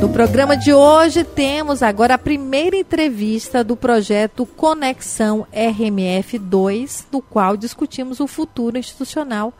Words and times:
No 0.00 0.08
programa 0.08 0.56
de 0.56 0.72
hoje 0.72 1.24
temos 1.24 1.82
agora 1.82 2.14
a 2.14 2.18
primeira 2.18 2.76
entrevista 2.76 3.64
do 3.64 3.76
projeto 3.76 4.46
Conexão 4.46 5.44
RMF 5.52 6.38
2, 6.38 7.08
do 7.10 7.20
qual 7.20 7.56
discutimos 7.56 8.20
o 8.20 8.28
futuro 8.28 8.78
institucional 8.78 9.52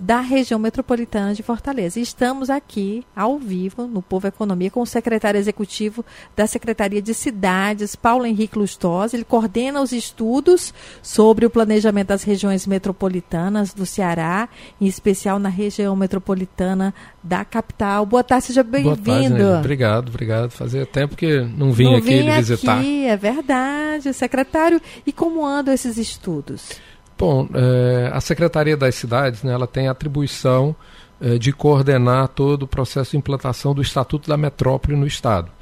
da 0.00 0.20
região 0.20 0.58
metropolitana 0.58 1.34
de 1.34 1.42
Fortaleza. 1.42 2.00
Estamos 2.00 2.48
aqui 2.48 3.04
ao 3.14 3.38
vivo 3.38 3.86
no 3.86 4.00
Povo 4.00 4.26
Economia 4.26 4.70
com 4.70 4.80
o 4.80 4.86
secretário 4.86 5.38
executivo 5.38 6.04
da 6.34 6.46
Secretaria 6.46 7.02
de 7.02 7.12
Cidades, 7.12 7.94
Paulo 7.94 8.24
Henrique 8.24 8.58
Lustosa. 8.58 9.14
Ele 9.14 9.24
coordena 9.24 9.82
os 9.82 9.92
estudos 9.92 10.72
sobre 11.02 11.44
o 11.44 11.50
planejamento 11.50 12.08
das 12.08 12.22
regiões 12.22 12.66
metropolitanas 12.66 13.74
do 13.74 13.84
Ceará, 13.84 14.48
em 14.80 14.86
especial 14.86 15.38
na 15.38 15.50
região 15.50 15.94
metropolitana 15.94 16.94
da 17.22 17.44
capital. 17.44 18.06
Boa 18.06 18.24
tarde, 18.24 18.46
seja 18.46 18.62
bem-vindo. 18.62 19.58
Obrigado, 19.58 20.08
obrigado. 20.08 20.50
Fazia 20.50 20.86
tempo 20.86 21.14
que 21.14 21.40
não 21.40 21.72
vim 21.72 21.84
não 21.84 21.96
aqui 21.96 22.22
vim 22.22 22.30
visitar. 22.30 22.78
Aqui, 22.78 23.06
é 23.06 23.16
verdade, 23.16 24.14
secretário. 24.14 24.80
E 25.06 25.12
como 25.12 25.44
andam 25.44 25.74
esses 25.74 25.98
estudos? 25.98 26.80
Bom, 27.20 27.46
é, 27.52 28.08
a 28.14 28.18
Secretaria 28.18 28.78
das 28.78 28.94
Cidades 28.94 29.42
né, 29.42 29.52
ela 29.52 29.66
tem 29.66 29.88
atribuição 29.88 30.74
é, 31.20 31.36
de 31.36 31.52
coordenar 31.52 32.28
todo 32.28 32.62
o 32.62 32.66
processo 32.66 33.10
de 33.10 33.18
implantação 33.18 33.74
do 33.74 33.82
Estatuto 33.82 34.26
da 34.26 34.38
Metrópole 34.38 34.96
no 34.96 35.06
Estado. 35.06 35.52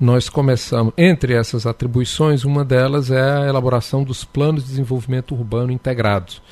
Nós 0.00 0.28
começamos, 0.28 0.92
entre 0.98 1.32
essas 1.32 1.64
atribuições, 1.64 2.44
uma 2.44 2.64
delas 2.64 3.12
é 3.12 3.22
a 3.22 3.46
elaboração 3.46 4.02
dos 4.02 4.24
planos 4.24 4.64
de 4.64 4.70
desenvolvimento 4.70 5.32
urbano 5.32 5.70
integrados, 5.70 6.42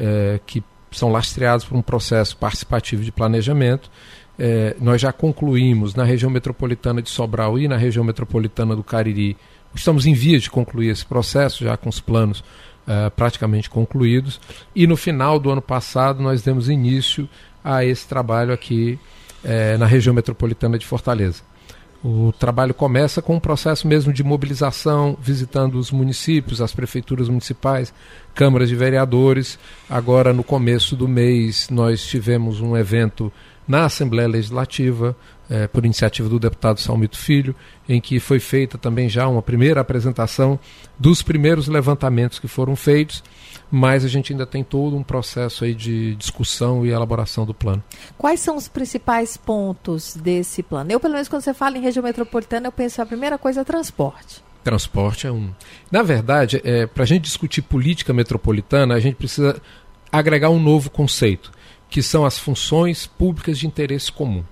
é, 0.00 0.40
que 0.44 0.64
são 0.90 1.12
lastreados 1.12 1.64
por 1.64 1.76
um 1.76 1.82
processo 1.82 2.36
participativo 2.36 3.04
de 3.04 3.12
planejamento. 3.12 3.88
É, 4.36 4.74
nós 4.80 5.00
já 5.00 5.12
concluímos 5.12 5.94
na 5.94 6.02
região 6.02 6.28
metropolitana 6.28 7.00
de 7.00 7.08
Sobral 7.08 7.56
e 7.56 7.68
na 7.68 7.76
região 7.76 8.04
metropolitana 8.04 8.74
do 8.74 8.82
Cariri. 8.82 9.36
Estamos 9.74 10.06
em 10.06 10.14
vias 10.14 10.42
de 10.42 10.50
concluir 10.50 10.88
esse 10.88 11.04
processo, 11.04 11.64
já 11.64 11.76
com 11.76 11.88
os 11.88 12.00
planos 12.00 12.40
uh, 12.40 13.10
praticamente 13.16 13.70
concluídos. 13.70 14.40
E 14.74 14.86
no 14.86 14.96
final 14.96 15.38
do 15.38 15.50
ano 15.50 15.62
passado 15.62 16.22
nós 16.22 16.42
demos 16.42 16.68
início 16.68 17.28
a 17.64 17.84
esse 17.84 18.06
trabalho 18.06 18.52
aqui 18.52 18.98
uh, 19.44 19.78
na 19.78 19.86
região 19.86 20.14
metropolitana 20.14 20.78
de 20.78 20.86
Fortaleza. 20.86 21.42
O 22.04 22.32
trabalho 22.36 22.74
começa 22.74 23.22
com 23.22 23.36
um 23.36 23.40
processo 23.40 23.86
mesmo 23.86 24.12
de 24.12 24.24
mobilização, 24.24 25.16
visitando 25.20 25.78
os 25.78 25.92
municípios, 25.92 26.60
as 26.60 26.74
prefeituras 26.74 27.28
municipais, 27.28 27.94
câmaras 28.34 28.68
de 28.68 28.74
vereadores. 28.74 29.56
Agora, 29.88 30.32
no 30.32 30.42
começo 30.42 30.96
do 30.96 31.06
mês, 31.06 31.68
nós 31.70 32.04
tivemos 32.04 32.60
um 32.60 32.76
evento 32.76 33.32
na 33.66 33.84
Assembleia 33.84 34.28
Legislativa, 34.28 35.16
é, 35.48 35.66
por 35.66 35.84
iniciativa 35.84 36.28
do 36.28 36.38
deputado 36.38 36.80
Salmito 36.80 37.18
Filho, 37.18 37.54
em 37.88 38.00
que 38.00 38.18
foi 38.18 38.40
feita 38.40 38.78
também 38.78 39.08
já 39.08 39.28
uma 39.28 39.42
primeira 39.42 39.80
apresentação 39.80 40.58
dos 40.98 41.22
primeiros 41.22 41.68
levantamentos 41.68 42.38
que 42.38 42.48
foram 42.48 42.74
feitos, 42.74 43.22
mas 43.70 44.04
a 44.04 44.08
gente 44.08 44.32
ainda 44.32 44.46
tem 44.46 44.64
todo 44.64 44.96
um 44.96 45.02
processo 45.02 45.64
aí 45.64 45.74
de 45.74 46.14
discussão 46.16 46.86
e 46.86 46.90
elaboração 46.90 47.44
do 47.44 47.52
plano. 47.52 47.82
Quais 48.16 48.40
são 48.40 48.56
os 48.56 48.68
principais 48.68 49.36
pontos 49.36 50.16
desse 50.16 50.62
plano? 50.62 50.90
Eu, 50.90 51.00
pelo 51.00 51.14
menos, 51.14 51.28
quando 51.28 51.42
você 51.42 51.54
fala 51.54 51.76
em 51.76 51.82
região 51.82 52.02
metropolitana, 52.02 52.68
eu 52.68 52.72
penso 52.72 53.02
a 53.02 53.06
primeira 53.06 53.36
coisa 53.36 53.60
é 53.60 53.64
transporte. 53.64 54.42
Transporte 54.62 55.26
é 55.26 55.32
um. 55.32 55.50
Na 55.90 56.02
verdade, 56.02 56.60
é, 56.64 56.86
para 56.86 57.02
a 57.02 57.06
gente 57.06 57.24
discutir 57.24 57.62
política 57.62 58.12
metropolitana, 58.12 58.94
a 58.94 59.00
gente 59.00 59.16
precisa 59.16 59.60
agregar 60.10 60.50
um 60.50 60.60
novo 60.60 60.90
conceito, 60.90 61.50
que 61.92 62.02
são 62.02 62.24
as 62.24 62.38
funções 62.38 63.06
públicas 63.06 63.58
de 63.58 63.66
interesse 63.68 64.10
comum 64.10 64.42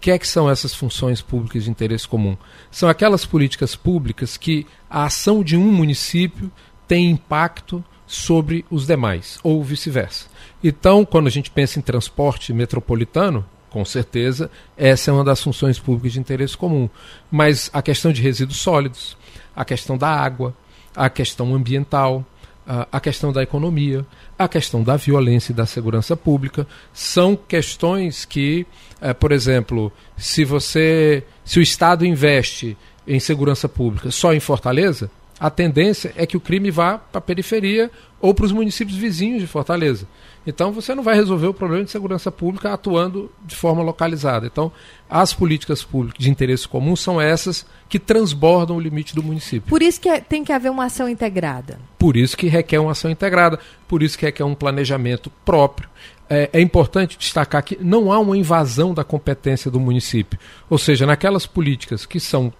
que 0.00 0.10
é 0.10 0.18
que 0.18 0.26
são 0.26 0.48
essas 0.48 0.74
funções 0.74 1.20
públicas 1.20 1.64
de 1.64 1.70
interesse 1.70 2.08
comum? 2.08 2.36
São 2.70 2.88
aquelas 2.88 3.26
políticas 3.26 3.76
públicas 3.76 4.36
que 4.36 4.66
a 4.88 5.04
ação 5.04 5.44
de 5.44 5.56
um 5.56 5.70
município 5.70 6.50
tem 6.88 7.10
impacto 7.10 7.84
sobre 8.06 8.64
os 8.70 8.86
demais, 8.86 9.38
ou 9.42 9.62
vice-versa. 9.62 10.26
Então, 10.64 11.04
quando 11.04 11.26
a 11.26 11.30
gente 11.30 11.50
pensa 11.50 11.78
em 11.78 11.82
transporte 11.82 12.52
metropolitano, 12.52 13.44
com 13.68 13.84
certeza, 13.84 14.50
essa 14.76 15.10
é 15.10 15.14
uma 15.14 15.22
das 15.22 15.42
funções 15.42 15.78
públicas 15.78 16.14
de 16.14 16.18
interesse 16.18 16.56
comum. 16.56 16.88
Mas 17.30 17.70
a 17.72 17.80
questão 17.80 18.12
de 18.12 18.20
resíduos 18.20 18.58
sólidos, 18.58 19.16
a 19.54 19.64
questão 19.64 19.96
da 19.96 20.08
água, 20.08 20.56
a 20.96 21.08
questão 21.08 21.54
ambiental, 21.54 22.24
a 22.66 23.00
questão 23.00 23.32
da 23.32 23.42
economia, 23.42 24.06
a 24.38 24.46
questão 24.48 24.82
da 24.82 24.96
violência 24.96 25.52
e 25.52 25.54
da 25.54 25.66
segurança 25.66 26.16
pública. 26.16 26.66
São 26.92 27.36
questões 27.36 28.24
que, 28.24 28.66
é, 29.00 29.12
por 29.12 29.32
exemplo, 29.32 29.92
se 30.16 30.44
você, 30.44 31.24
se 31.44 31.58
o 31.58 31.62
Estado 31.62 32.06
investe 32.06 32.76
em 33.06 33.18
segurança 33.18 33.68
pública 33.68 34.10
só 34.10 34.32
em 34.32 34.40
Fortaleza, 34.40 35.10
a 35.40 35.48
tendência 35.48 36.12
é 36.16 36.26
que 36.26 36.36
o 36.36 36.40
crime 36.40 36.70
vá 36.70 36.98
para 36.98 37.18
a 37.18 37.22
periferia 37.22 37.90
ou 38.20 38.34
para 38.34 38.44
os 38.44 38.52
municípios 38.52 38.98
vizinhos 38.98 39.40
de 39.40 39.46
Fortaleza. 39.46 40.06
Então 40.46 40.70
você 40.70 40.94
não 40.94 41.02
vai 41.02 41.14
resolver 41.14 41.46
o 41.46 41.54
problema 41.54 41.84
de 41.84 41.90
segurança 41.90 42.30
pública 42.30 42.74
atuando 42.74 43.32
de 43.46 43.56
forma 43.56 43.82
localizada. 43.82 44.46
Então, 44.46 44.70
as 45.08 45.32
políticas 45.32 45.82
públicas 45.82 46.22
de 46.22 46.30
interesse 46.30 46.68
comum 46.68 46.94
são 46.94 47.18
essas 47.18 47.66
que 47.88 47.98
transbordam 47.98 48.76
o 48.76 48.80
limite 48.80 49.14
do 49.14 49.22
município. 49.22 49.68
Por 49.68 49.80
isso 49.80 49.98
que 49.98 50.10
é, 50.10 50.20
tem 50.20 50.44
que 50.44 50.52
haver 50.52 50.70
uma 50.70 50.84
ação 50.84 51.08
integrada. 51.08 51.78
Por 51.98 52.16
isso 52.16 52.36
que 52.36 52.46
requer 52.46 52.78
uma 52.78 52.92
ação 52.92 53.10
integrada, 53.10 53.58
por 53.88 54.02
isso 54.02 54.18
que 54.18 54.26
requer 54.26 54.44
um 54.44 54.54
planejamento 54.54 55.30
próprio. 55.42 55.88
É, 56.28 56.50
é 56.52 56.60
importante 56.60 57.18
destacar 57.18 57.62
que 57.62 57.78
não 57.80 58.12
há 58.12 58.18
uma 58.18 58.36
invasão 58.36 58.92
da 58.92 59.02
competência 59.02 59.70
do 59.70 59.80
município. 59.80 60.38
Ou 60.68 60.76
seja, 60.76 61.06
naquelas 61.06 61.46
políticas 61.46 62.04
que 62.04 62.20
são 62.20 62.52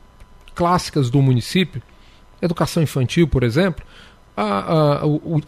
clássicas 0.54 1.08
do 1.08 1.22
município, 1.22 1.82
educação 2.42 2.82
infantil, 2.82 3.26
por 3.28 3.42
exemplo, 3.42 3.84
a, 4.36 4.42
a, 4.44 5.00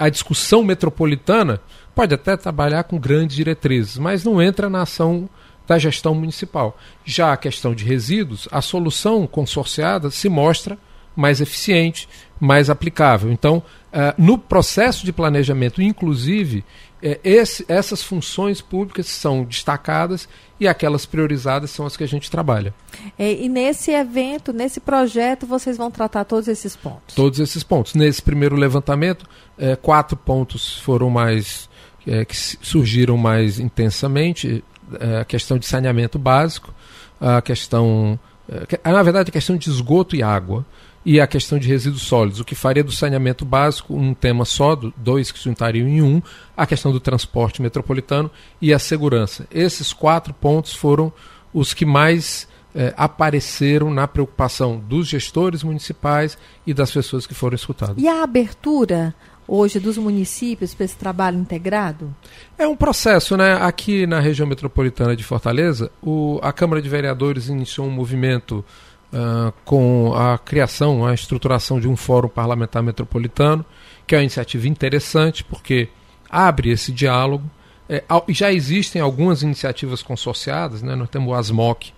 a, 0.06 0.08
discussão 0.08 0.62
metropolitana 0.62 1.60
pode 1.94 2.14
até 2.14 2.36
trabalhar 2.36 2.84
com 2.84 2.98
grandes 2.98 3.36
diretrizes, 3.36 3.96
mas 3.96 4.24
não 4.24 4.42
entra 4.42 4.68
na 4.68 4.82
ação 4.82 5.28
da 5.66 5.78
gestão 5.78 6.14
municipal. 6.14 6.76
Já 7.04 7.32
a 7.32 7.36
questão 7.36 7.74
de 7.74 7.84
resíduos, 7.84 8.48
a 8.50 8.60
solução 8.60 9.26
consorciada 9.26 10.10
se 10.10 10.28
mostra 10.28 10.76
mais 11.14 11.40
eficiente, 11.40 12.08
mais 12.40 12.68
aplicável. 12.68 13.30
Então, 13.30 13.58
uh, 13.92 14.20
no 14.20 14.36
processo 14.38 15.04
de 15.04 15.12
planejamento, 15.12 15.80
inclusive, 15.80 16.64
esse, 17.24 17.64
essas 17.66 18.00
funções 18.00 18.60
públicas 18.60 19.06
são 19.06 19.42
destacadas 19.42 20.28
e 20.60 20.68
aquelas 20.68 21.04
priorizadas 21.04 21.70
são 21.70 21.84
as 21.84 21.96
que 21.96 22.04
a 22.04 22.06
gente 22.06 22.30
trabalha. 22.30 22.72
É, 23.18 23.32
e 23.32 23.48
nesse 23.48 23.90
evento, 23.90 24.52
nesse 24.52 24.78
projeto, 24.78 25.44
vocês 25.44 25.76
vão 25.76 25.90
tratar 25.90 26.24
todos 26.24 26.46
esses 26.46 26.76
pontos? 26.76 27.14
Todos 27.16 27.40
esses 27.40 27.64
pontos. 27.64 27.94
Nesse 27.94 28.22
primeiro 28.22 28.54
levantamento, 28.54 29.22
uh, 29.58 29.76
quatro 29.82 30.16
pontos 30.16 30.78
foram 30.78 31.10
mais 31.10 31.70
que 32.26 32.36
surgiram 32.36 33.16
mais 33.16 33.60
intensamente 33.60 34.64
a 35.20 35.24
questão 35.24 35.56
de 35.56 35.66
saneamento 35.66 36.18
básico, 36.18 36.74
a 37.20 37.40
questão, 37.40 38.18
na 38.84 39.02
verdade, 39.04 39.30
a 39.30 39.32
questão 39.32 39.56
de 39.56 39.70
esgoto 39.70 40.16
e 40.16 40.20
água 40.20 40.66
e 41.04 41.20
a 41.20 41.26
questão 41.26 41.58
de 41.58 41.68
resíduos 41.68 42.02
sólidos, 42.02 42.40
o 42.40 42.44
que 42.44 42.54
faria 42.54 42.84
do 42.84 42.92
saneamento 42.92 43.44
básico 43.44 43.94
um 43.94 44.14
tema 44.14 44.44
só, 44.44 44.76
dois 44.96 45.32
que 45.32 45.38
se 45.38 45.44
juntariam 45.44 45.88
em 45.88 46.00
um, 46.00 46.22
a 46.56 46.66
questão 46.66 46.92
do 46.92 47.00
transporte 47.00 47.60
metropolitano 47.60 48.30
e 48.60 48.72
a 48.72 48.78
segurança. 48.78 49.46
Esses 49.50 49.92
quatro 49.92 50.32
pontos 50.32 50.74
foram 50.74 51.12
os 51.52 51.74
que 51.74 51.84
mais 51.84 52.48
eh, 52.74 52.94
apareceram 52.96 53.92
na 53.92 54.06
preocupação 54.06 54.78
dos 54.78 55.08
gestores 55.08 55.62
municipais 55.62 56.38
e 56.66 56.72
das 56.72 56.90
pessoas 56.90 57.26
que 57.26 57.34
foram 57.34 57.56
escutadas. 57.56 57.96
E 57.98 58.08
a 58.08 58.22
abertura 58.22 59.14
hoje 59.46 59.78
dos 59.78 59.98
municípios 59.98 60.72
para 60.72 60.84
esse 60.84 60.96
trabalho 60.96 61.38
integrado? 61.38 62.14
É 62.56 62.66
um 62.66 62.76
processo, 62.76 63.36
né? 63.36 63.54
Aqui 63.60 64.06
na 64.06 64.20
região 64.20 64.46
metropolitana 64.46 65.16
de 65.16 65.24
Fortaleza, 65.24 65.90
o, 66.00 66.38
a 66.42 66.52
Câmara 66.52 66.80
de 66.80 66.88
Vereadores 66.88 67.48
iniciou 67.48 67.86
um 67.86 67.90
movimento 67.90 68.64
uh, 69.12 69.52
com 69.64 70.14
a 70.14 70.38
criação, 70.38 71.04
a 71.04 71.14
estruturação 71.14 71.78
de 71.78 71.88
um 71.88 71.96
fórum 71.96 72.28
parlamentar 72.28 72.82
metropolitano, 72.82 73.64
que 74.06 74.14
é 74.14 74.18
uma 74.18 74.24
iniciativa 74.24 74.66
interessante, 74.68 75.44
porque 75.44 75.88
abre 76.30 76.70
esse 76.70 76.90
diálogo. 76.90 77.48
É, 77.88 78.02
já 78.28 78.52
existem 78.52 79.02
algumas 79.02 79.42
iniciativas 79.42 80.02
consorciadas, 80.02 80.82
né? 80.82 80.94
nós 80.94 81.10
temos 81.10 81.28
o 81.28 81.34
ASMOC, 81.34 81.92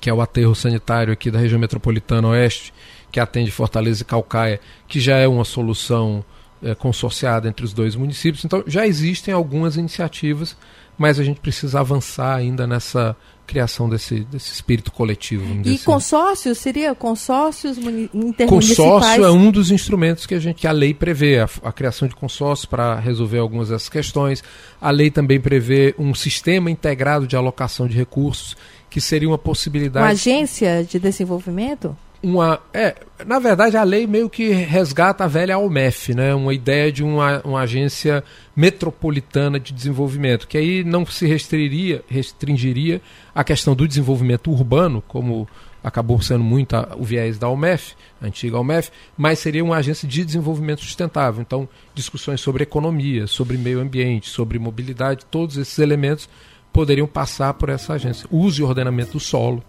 que 0.00 0.10
é 0.10 0.12
o 0.12 0.20
aterro 0.20 0.54
sanitário 0.54 1.12
aqui 1.12 1.30
da 1.30 1.38
região 1.38 1.58
metropolitana 1.58 2.28
oeste, 2.28 2.74
que 3.10 3.18
atende 3.18 3.50
Fortaleza 3.50 4.02
e 4.02 4.04
Calcaia, 4.04 4.60
que 4.86 5.00
já 5.00 5.16
é 5.16 5.26
uma 5.26 5.44
solução 5.44 6.24
é, 6.62 6.74
consorciada 6.74 7.48
entre 7.48 7.64
os 7.64 7.72
dois 7.72 7.94
municípios. 7.94 8.44
Então 8.44 8.62
já 8.66 8.86
existem 8.86 9.32
algumas 9.32 9.76
iniciativas, 9.76 10.56
mas 10.96 11.18
a 11.18 11.24
gente 11.24 11.40
precisa 11.40 11.80
avançar 11.80 12.34
ainda 12.34 12.66
nessa 12.66 13.16
criação 13.46 13.88
desse, 13.88 14.20
desse 14.20 14.52
espírito 14.52 14.90
coletivo. 14.90 15.44
E 15.64 15.74
assim. 15.74 15.84
consórcio 15.84 16.54
seria 16.54 16.94
consórcios 16.94 17.78
intermunicipais? 17.78 18.48
Consórcio 18.48 19.24
é 19.24 19.30
um 19.30 19.50
dos 19.50 19.70
instrumentos 19.70 20.26
que 20.26 20.34
a 20.34 20.40
gente 20.40 20.56
que 20.60 20.66
a 20.66 20.72
lei 20.72 20.92
prevê 20.92 21.38
a, 21.38 21.48
a 21.62 21.72
criação 21.72 22.08
de 22.08 22.14
consórcios 22.14 22.66
para 22.66 22.98
resolver 22.98 23.38
algumas 23.38 23.68
dessas 23.68 23.88
questões. 23.88 24.42
A 24.80 24.90
lei 24.90 25.10
também 25.10 25.40
prevê 25.40 25.94
um 25.98 26.14
sistema 26.14 26.70
integrado 26.70 27.26
de 27.26 27.36
alocação 27.36 27.86
de 27.86 27.96
recursos 27.96 28.56
que 28.90 29.00
seria 29.00 29.28
uma 29.28 29.38
possibilidade. 29.38 30.04
Uma 30.04 30.12
agência 30.12 30.84
de 30.84 30.98
desenvolvimento? 30.98 31.96
Uma, 32.22 32.60
é, 32.72 32.96
na 33.26 33.38
verdade, 33.38 33.76
a 33.76 33.82
lei 33.82 34.06
meio 34.06 34.28
que 34.28 34.50
resgata 34.50 35.24
a 35.24 35.26
velha 35.28 35.54
Almef, 35.54 36.14
né? 36.14 36.34
uma 36.34 36.52
ideia 36.52 36.90
de 36.90 37.04
uma, 37.04 37.40
uma 37.44 37.60
agência 37.60 38.24
metropolitana 38.54 39.60
de 39.60 39.72
desenvolvimento, 39.72 40.48
que 40.48 40.56
aí 40.58 40.82
não 40.82 41.04
se 41.06 41.26
restringiria, 41.26 42.02
restringiria 42.08 43.00
a 43.34 43.44
questão 43.44 43.74
do 43.74 43.86
desenvolvimento 43.86 44.50
urbano, 44.50 45.02
como 45.06 45.46
acabou 45.84 46.20
sendo 46.20 46.42
muito 46.42 46.74
a, 46.74 46.96
o 46.98 47.04
viés 47.04 47.38
da 47.38 47.46
Almef, 47.46 47.94
a 48.20 48.26
antiga 48.26 48.56
Almef, 48.56 48.90
mas 49.16 49.38
seria 49.38 49.62
uma 49.62 49.76
agência 49.76 50.08
de 50.08 50.24
desenvolvimento 50.24 50.80
sustentável. 50.80 51.40
Então, 51.40 51.68
discussões 51.94 52.40
sobre 52.40 52.64
economia, 52.64 53.28
sobre 53.28 53.56
meio 53.56 53.78
ambiente, 53.78 54.28
sobre 54.28 54.58
mobilidade, 54.58 55.24
todos 55.26 55.56
esses 55.56 55.78
elementos 55.78 56.28
poderiam 56.72 57.06
passar 57.06 57.54
por 57.54 57.68
essa 57.68 57.94
agência. 57.94 58.28
Uso 58.32 58.60
e 58.60 58.64
ordenamento 58.64 59.12
do 59.12 59.20
solo. 59.20 59.62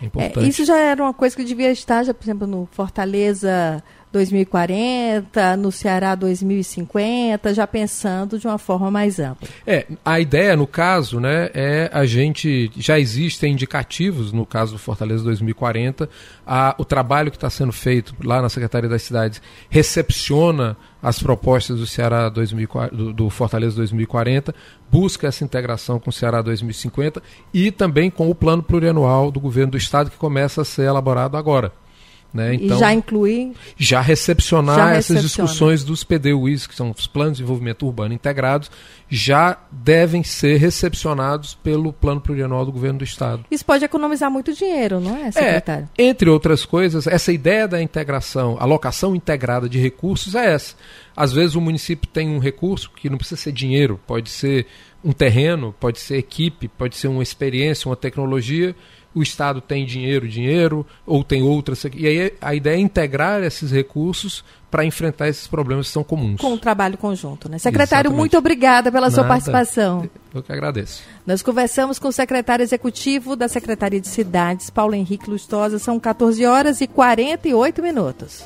É 0.00 0.42
isso 0.46 0.64
já 0.64 0.78
era 0.78 1.02
uma 1.02 1.12
coisa 1.12 1.36
que 1.36 1.44
devia 1.44 1.70
estar, 1.70 2.02
já, 2.02 2.14
por 2.14 2.24
exemplo, 2.24 2.46
no 2.46 2.66
Fortaleza 2.72 3.82
2040, 4.12 5.56
no 5.56 5.70
Ceará 5.70 6.14
2050, 6.14 7.54
já 7.54 7.66
pensando 7.66 8.38
de 8.38 8.46
uma 8.46 8.58
forma 8.58 8.90
mais 8.90 9.18
ampla. 9.18 9.48
É, 9.66 9.86
a 10.04 10.18
ideia, 10.18 10.56
no 10.56 10.66
caso, 10.66 11.20
né, 11.20 11.50
é 11.54 11.90
a 11.92 12.04
gente. 12.04 12.70
Já 12.76 12.98
existem 12.98 13.52
indicativos, 13.52 14.32
no 14.32 14.44
caso 14.44 14.72
do 14.72 14.78
Fortaleza 14.78 15.22
2040, 15.24 16.08
a, 16.46 16.74
o 16.78 16.84
trabalho 16.84 17.30
que 17.30 17.36
está 17.36 17.48
sendo 17.48 17.72
feito 17.72 18.14
lá 18.24 18.42
na 18.42 18.48
Secretaria 18.48 18.88
das 18.88 19.02
Cidades 19.02 19.40
recepciona 19.68 20.76
as 21.02 21.22
propostas 21.22 21.78
do 21.78 21.86
Ceará 21.86 22.28
2040, 22.28 22.94
do, 22.94 23.12
do 23.12 23.30
Fortaleza 23.30 23.76
2040, 23.76 24.54
busca 24.90 25.28
essa 25.28 25.44
integração 25.44 25.98
com 25.98 26.10
o 26.10 26.12
Ceará 26.12 26.42
2050 26.42 27.22
e 27.54 27.70
também 27.70 28.10
com 28.10 28.28
o 28.28 28.34
plano 28.34 28.62
plurianual 28.62 29.30
do 29.30 29.40
governo 29.40 29.72
do 29.72 29.78
estado 29.78 30.10
que 30.10 30.16
começa 30.16 30.62
a 30.62 30.64
ser 30.64 30.82
elaborado 30.82 31.36
agora. 31.36 31.72
Né? 32.32 32.54
Então, 32.54 32.76
e 32.76 32.80
já 32.80 32.92
incluir? 32.92 33.52
Já 33.76 34.00
recepcionar 34.00 34.76
já 34.76 34.94
essas 34.94 35.22
discussões 35.22 35.82
dos 35.82 36.04
PDUIs, 36.04 36.66
que 36.66 36.74
são 36.74 36.90
os 36.90 37.06
Planos 37.06 37.32
de 37.32 37.42
Desenvolvimento 37.42 37.84
Urbano 37.84 38.14
Integrados, 38.14 38.70
já 39.08 39.58
devem 39.70 40.22
ser 40.22 40.56
recepcionados 40.58 41.54
pelo 41.54 41.92
Plano 41.92 42.20
Plurianual 42.20 42.64
do 42.64 42.72
Governo 42.72 43.00
do 43.00 43.04
Estado. 43.04 43.44
Isso 43.50 43.64
pode 43.64 43.84
economizar 43.84 44.30
muito 44.30 44.52
dinheiro, 44.52 45.00
não 45.00 45.16
é, 45.16 45.32
secretário? 45.32 45.88
É, 45.98 46.04
entre 46.04 46.30
outras 46.30 46.64
coisas, 46.64 47.06
essa 47.06 47.32
ideia 47.32 47.66
da 47.66 47.82
integração, 47.82 48.56
alocação 48.60 49.16
integrada 49.16 49.68
de 49.68 49.78
recursos 49.80 50.36
é 50.36 50.52
essa. 50.52 50.76
Às 51.16 51.32
vezes 51.32 51.56
o 51.56 51.60
município 51.60 52.08
tem 52.08 52.28
um 52.28 52.38
recurso 52.38 52.90
que 52.94 53.10
não 53.10 53.18
precisa 53.18 53.40
ser 53.40 53.52
dinheiro, 53.52 54.00
pode 54.06 54.30
ser 54.30 54.66
um 55.02 55.12
terreno, 55.12 55.74
pode 55.80 55.98
ser 55.98 56.16
equipe, 56.16 56.68
pode 56.68 56.96
ser 56.96 57.08
uma 57.08 57.22
experiência, 57.22 57.88
uma 57.88 57.96
tecnologia, 57.96 58.76
o 59.14 59.22
Estado 59.22 59.60
tem 59.60 59.84
dinheiro, 59.84 60.28
dinheiro, 60.28 60.86
ou 61.06 61.24
tem 61.24 61.42
outras. 61.42 61.84
E 61.94 62.06
aí 62.06 62.32
a 62.40 62.54
ideia 62.54 62.76
é 62.76 62.80
integrar 62.80 63.42
esses 63.42 63.70
recursos 63.70 64.44
para 64.70 64.84
enfrentar 64.84 65.28
esses 65.28 65.48
problemas 65.48 65.88
que 65.88 65.92
são 65.92 66.04
comuns. 66.04 66.40
Com 66.40 66.52
o 66.54 66.58
trabalho 66.58 66.96
conjunto, 66.96 67.48
né? 67.48 67.58
Secretário, 67.58 68.08
Exatamente. 68.08 68.18
muito 68.18 68.38
obrigada 68.38 68.92
pela 68.92 69.08
Nada. 69.08 69.14
sua 69.14 69.24
participação. 69.24 70.08
Eu 70.32 70.42
que 70.42 70.52
agradeço. 70.52 71.02
Nós 71.26 71.42
conversamos 71.42 71.98
com 71.98 72.08
o 72.08 72.12
secretário 72.12 72.62
executivo 72.62 73.34
da 73.34 73.48
Secretaria 73.48 74.00
de 74.00 74.08
Cidades, 74.08 74.70
Paulo 74.70 74.94
Henrique 74.94 75.28
Lustosa. 75.28 75.78
São 75.78 75.98
14 75.98 76.44
horas 76.46 76.80
e 76.80 76.86
48 76.86 77.82
minutos. 77.82 78.44